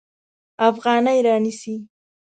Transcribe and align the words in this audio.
افغانۍ 0.69 1.19
رانیسي. 1.25 1.75